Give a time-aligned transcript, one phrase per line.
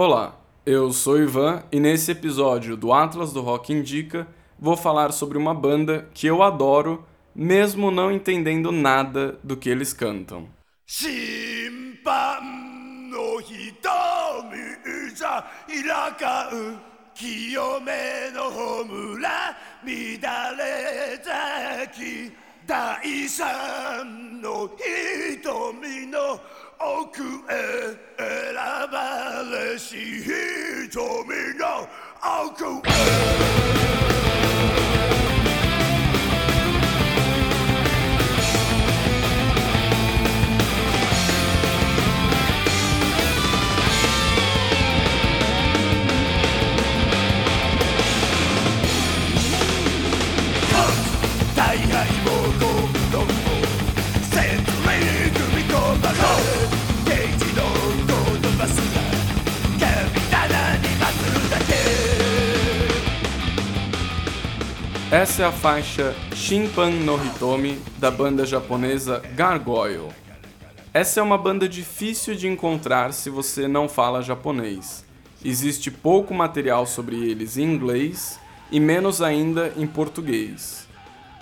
[0.00, 5.36] Olá, eu sou Ivan e nesse episódio do Atlas do Rock Indica vou falar sobre
[5.36, 10.48] uma banda que eu adoro, mesmo não entendendo nada do que eles cantam.
[29.78, 30.98] しい瞳
[31.56, 31.88] の
[32.42, 33.57] 奥
[65.18, 70.10] Essa é a faixa Shinpan no Hitomi da banda japonesa Gargoyle.
[70.94, 75.04] Essa é uma banda difícil de encontrar se você não fala japonês.
[75.44, 78.38] Existe pouco material sobre eles em inglês
[78.70, 80.86] e menos ainda em português.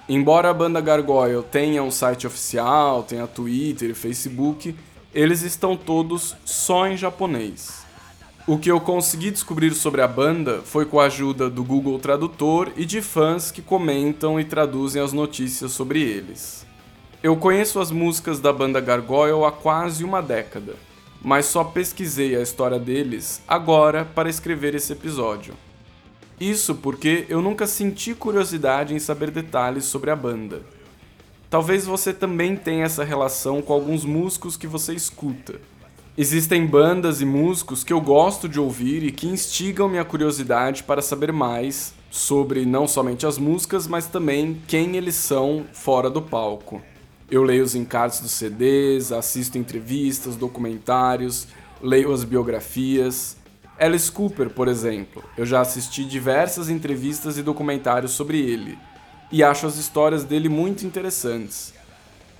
[0.08, 4.74] Embora a banda Gargoyle tenha um site oficial, tenha Twitter e Facebook,
[5.12, 7.85] eles estão todos só em japonês.
[8.48, 12.70] O que eu consegui descobrir sobre a banda foi com a ajuda do Google Tradutor
[12.76, 16.64] e de fãs que comentam e traduzem as notícias sobre eles.
[17.20, 20.76] Eu conheço as músicas da banda Gargoyle há quase uma década,
[21.20, 25.54] mas só pesquisei a história deles agora para escrever esse episódio.
[26.38, 30.62] Isso porque eu nunca senti curiosidade em saber detalhes sobre a banda.
[31.50, 35.60] Talvez você também tenha essa relação com alguns músicos que você escuta
[36.18, 41.02] Existem bandas e músicos que eu gosto de ouvir e que instigam minha curiosidade para
[41.02, 46.80] saber mais sobre não somente as músicas, mas também quem eles são fora do palco.
[47.30, 51.48] Eu leio os encartes dos CDs, assisto entrevistas, documentários,
[51.82, 53.36] leio as biografias.
[53.78, 58.78] Alice Cooper, por exemplo, eu já assisti diversas entrevistas e documentários sobre ele,
[59.30, 61.74] e acho as histórias dele muito interessantes.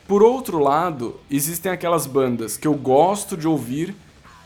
[0.06, 3.92] Por outro lado, existem aquelas bandas que eu gosto de ouvir,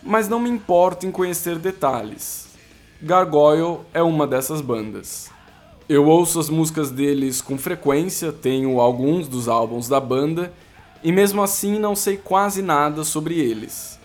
[0.03, 2.49] mas não me importo em conhecer detalhes.
[3.03, 5.31] Gargoyle é uma dessas bandas.
[5.87, 10.51] Eu ouço as músicas deles com frequência, tenho alguns dos álbuns da banda,
[11.03, 13.99] e mesmo assim não sei quase nada sobre eles.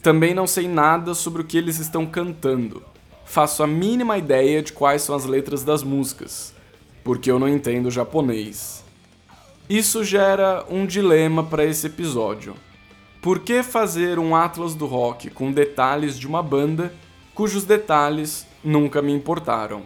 [0.00, 2.84] Também não sei nada sobre o que eles estão cantando.
[3.24, 6.54] Faço a mínima ideia de quais são as letras das músicas,
[7.02, 8.84] porque eu não entendo japonês.
[9.70, 12.56] Isso gera um dilema para esse episódio.
[13.22, 16.92] Por que fazer um Atlas do Rock com detalhes de uma banda
[17.36, 19.84] cujos detalhes nunca me importaram?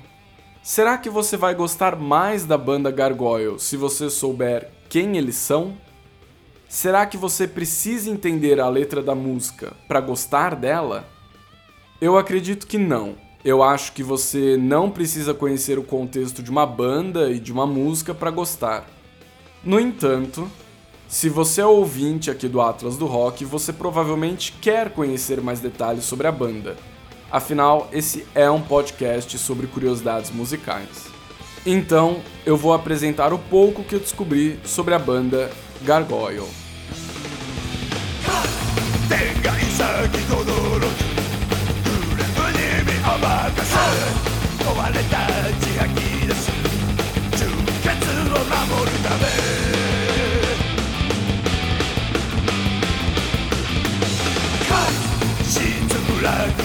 [0.63, 5.77] Será que você vai gostar mais da banda Gargoyle se você souber quem eles são?
[6.67, 11.07] Será que você precisa entender a letra da música para gostar dela?
[12.01, 13.17] Eu acredito que não.
[13.45, 17.67] Eu acho que você não precisa conhecer o contexto de uma banda e de uma
[17.67, 18.94] música para gostar.
[19.65, 20.51] No entanto,
[21.09, 26.05] se você é ouvinte aqui do Atlas do Rock, você provavelmente quer conhecer mais detalhes
[26.05, 26.77] sobre a banda.
[27.31, 31.07] Afinal, esse é um podcast sobre curiosidades musicais.
[31.65, 35.51] Então, eu vou apresentar o pouco que eu descobri sobre a banda
[35.83, 36.45] Gargoyle.
[56.25, 56.64] black.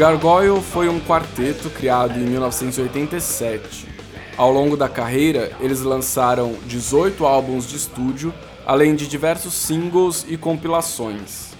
[0.00, 3.86] Gargoyle foi um quarteto criado em 1987.
[4.34, 8.32] Ao longo da carreira, eles lançaram 18 álbuns de estúdio,
[8.64, 11.50] além de diversos singles e compilações.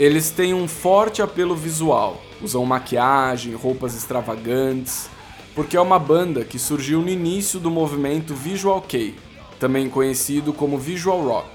[0.00, 5.08] Eles têm um forte apelo visual, usam maquiagem, roupas extravagantes,
[5.54, 9.14] porque é uma banda que surgiu no início do movimento Visual Kei,
[9.60, 11.50] também conhecido como visual rock,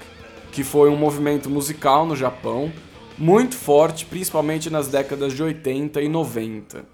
[0.50, 2.72] que foi um movimento musical no Japão
[3.18, 6.84] muito forte, principalmente nas décadas de 80 e 90.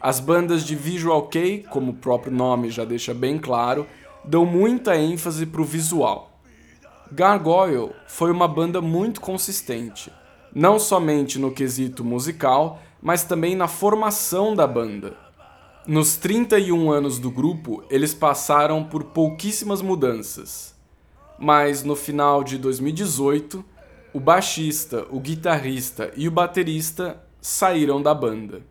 [0.00, 3.86] As bandas de visual kei, como o próprio nome já deixa bem claro,
[4.24, 6.38] dão muita ênfase para o visual.
[7.10, 10.12] Gargoyle foi uma banda muito consistente,
[10.54, 15.16] não somente no quesito musical, mas também na formação da banda.
[15.86, 20.74] Nos 31 anos do grupo, eles passaram por pouquíssimas mudanças.
[21.38, 23.64] Mas no final de 2018,
[24.16, 28.62] o baixista, o guitarrista e o baterista saíram da banda.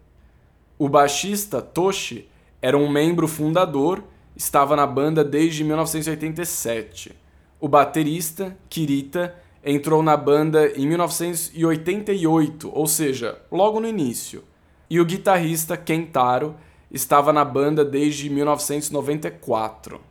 [0.76, 2.28] O baixista, Toshi,
[2.60, 4.04] era um membro fundador,
[4.36, 7.16] estava na banda desde 1987.
[7.60, 14.44] O baterista, Kirita, entrou na banda em 1988, ou seja, logo no início.
[14.90, 16.56] E o guitarrista, Kentaro,
[16.90, 20.02] estava na banda desde 1994.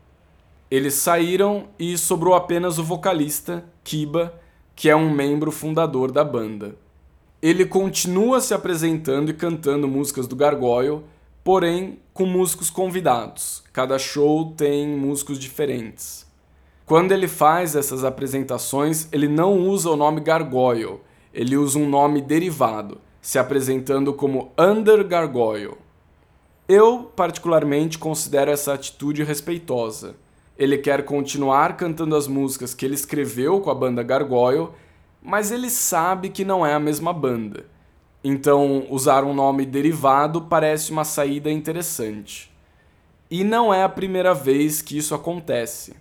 [0.70, 4.43] Eles saíram e sobrou apenas o vocalista, Kiba,
[4.74, 6.76] que é um membro fundador da banda.
[7.40, 11.02] Ele continua se apresentando e cantando músicas do Gargoyle,
[11.42, 13.62] porém com músicos convidados.
[13.72, 16.26] Cada show tem músicos diferentes.
[16.86, 21.00] Quando ele faz essas apresentações, ele não usa o nome Gargoyle,
[21.32, 25.74] ele usa um nome derivado, se apresentando como Under Gargoyle.
[26.68, 30.16] Eu, particularmente, considero essa atitude respeitosa.
[30.58, 34.68] Ele quer continuar cantando as músicas que ele escreveu com a banda Gargoyle
[35.24, 37.64] mas ele sabe que não é a mesma banda.
[38.22, 42.52] Então, usar um nome derivado parece uma saída interessante.
[43.30, 45.96] E não é a primeira vez que isso acontece.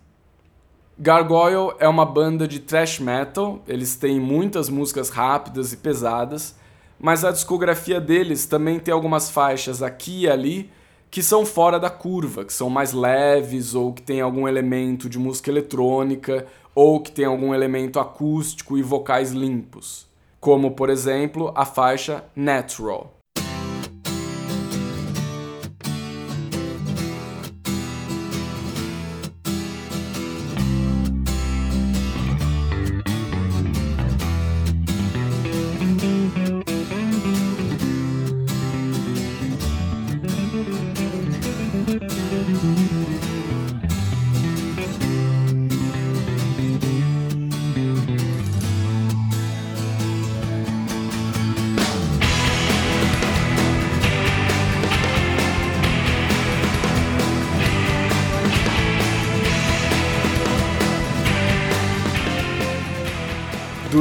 [0.99, 6.55] Gargoyle é uma banda de thrash metal, eles têm muitas músicas rápidas e pesadas,
[6.99, 10.69] mas a discografia deles também tem algumas faixas aqui e ali
[11.13, 15.19] que são fora da curva, que são mais leves ou que tem algum elemento de
[15.19, 20.07] música eletrônica ou que tem algum elemento acústico e vocais limpos,
[20.39, 23.13] como por exemplo a faixa Natural.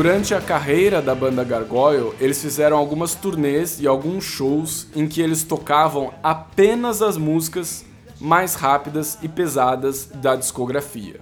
[0.03, 5.23] Durante a carreira da banda Gargoyle, eles fizeram algumas turnês e alguns shows em que
[5.23, 7.85] eles tocavam apenas as músicas
[8.21, 11.21] mais rápidas e pesadas da discografia.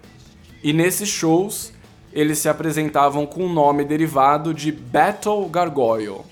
[0.64, 1.74] E nesses shows,
[2.10, 6.22] eles se apresentavam com o nome derivado de Battle Gargoyle.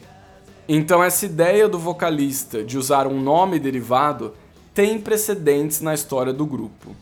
[0.67, 4.33] Então essa ideia do vocalista de usar um nome derivado
[4.73, 6.97] tem precedentes na história do grupo.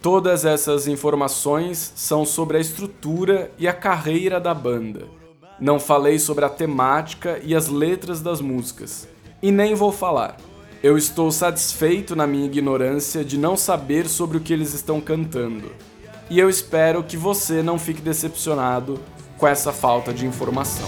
[0.00, 5.06] Todas essas informações são sobre a estrutura e a carreira da banda.
[5.60, 9.08] Não falei sobre a temática e as letras das músicas,
[9.42, 10.36] e nem vou falar.
[10.80, 15.72] Eu estou satisfeito na minha ignorância de não saber sobre o que eles estão cantando.
[16.30, 19.00] E eu espero que você não fique decepcionado
[19.36, 20.86] com essa falta de informação.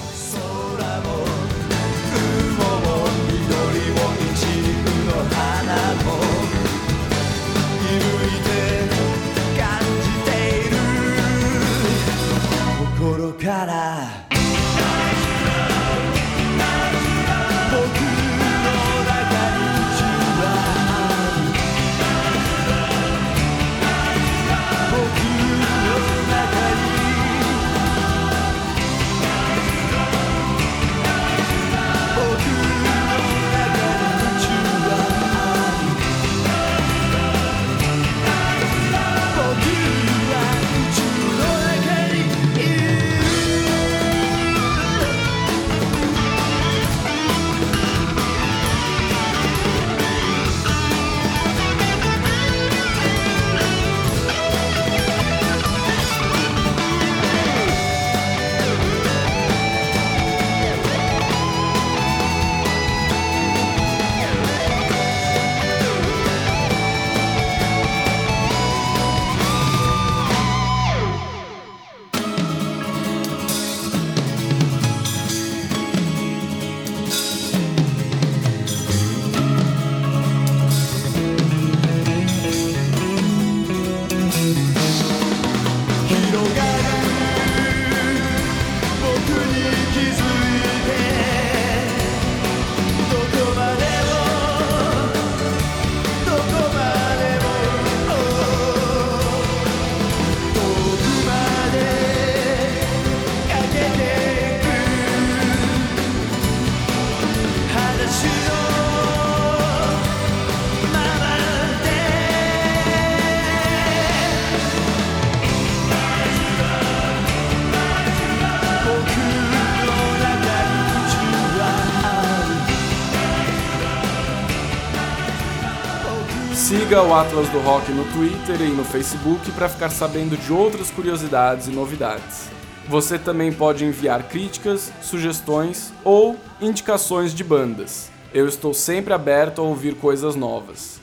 [127.10, 131.66] O Atlas do Rock no Twitter e no Facebook para ficar sabendo de outras curiosidades
[131.66, 132.48] e novidades.
[132.88, 138.08] Você também pode enviar críticas, sugestões ou indicações de bandas.
[138.32, 141.00] Eu estou sempre aberto a ouvir coisas novas.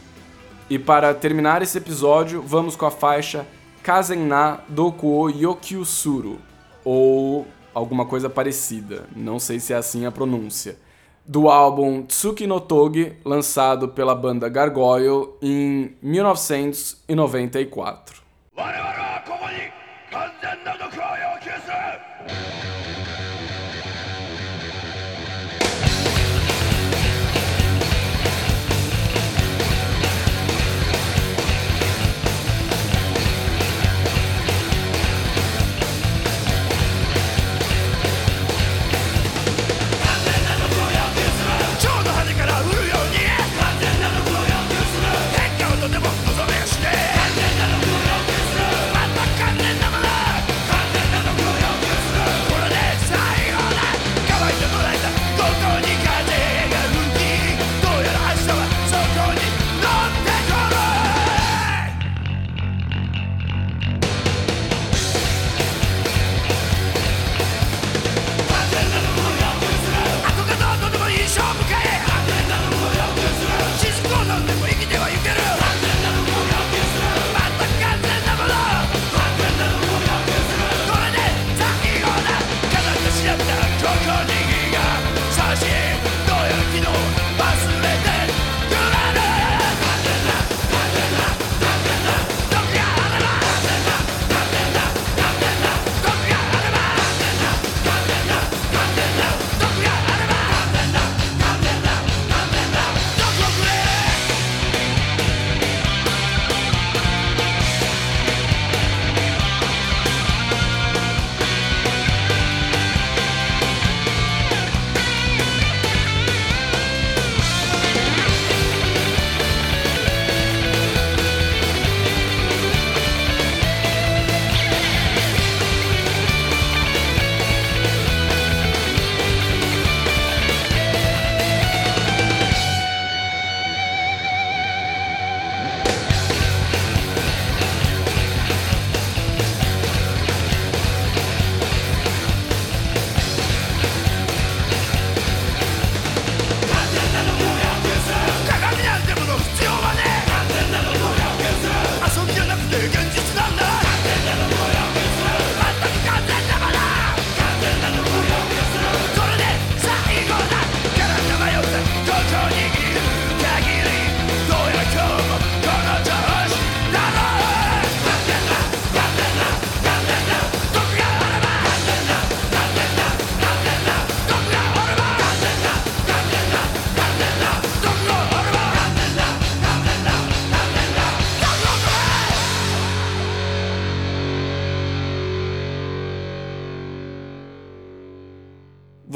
[0.69, 3.45] E para terminar esse episódio, vamos com a faixa
[3.83, 6.39] Kazenna Dokuo Yokyusuru,
[6.85, 10.77] ou alguma coisa parecida, não sei se é assim a pronúncia,
[11.27, 18.21] do álbum Tsuki no Togi, lançado pela banda Gargoyle em 1994.